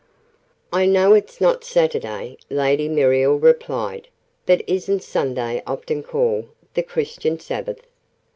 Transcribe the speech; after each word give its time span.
"I 0.73 0.87
know 0.87 1.13
it's 1.13 1.39
not 1.39 1.63
Saturday," 1.63 2.35
Lady 2.49 2.87
Muriel 2.89 3.37
replied; 3.37 4.07
"but 4.47 4.63
isn't 4.67 5.03
Sunday 5.03 5.61
often 5.67 6.01
called 6.01 6.49
'the 6.73 6.81
Christian 6.81 7.39
Sabbath'?" 7.39 7.85